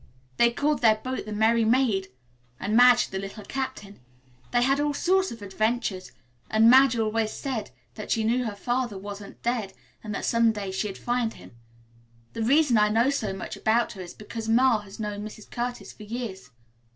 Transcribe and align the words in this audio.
They 0.37 0.49
called 0.49 0.81
their 0.81 0.95
boat 0.95 1.27
the 1.27 1.31
Merry 1.31 1.63
Maid, 1.63 2.07
and 2.59 2.75
Madge, 2.75 3.09
the 3.09 3.19
'Little 3.19 3.45
Captain.' 3.45 3.99
They 4.49 4.63
had 4.63 4.79
all 4.79 4.95
sorts 4.95 5.29
of 5.31 5.43
adventures, 5.43 6.11
and 6.49 6.71
Madge 6.71 6.97
always 6.97 7.31
said 7.31 7.69
that 7.93 8.09
she 8.09 8.23
knew 8.23 8.45
her 8.45 8.55
father 8.55 8.97
wasn't 8.97 9.43
dead 9.43 9.73
and 10.03 10.15
that 10.15 10.25
some 10.25 10.53
day 10.53 10.71
she'd 10.71 10.97
find 10.97 11.35
him. 11.35 11.51
The 12.33 12.41
reason 12.41 12.79
I 12.79 12.89
know 12.89 13.11
so 13.11 13.31
much 13.31 13.55
about 13.55 13.91
her 13.91 14.01
is 14.01 14.15
because 14.15 14.49
Ma 14.49 14.79
has 14.79 14.99
known 14.99 15.23
Mrs. 15.23 15.51
Curtis 15.51 15.93
for 15.93 16.01
years. 16.01 16.49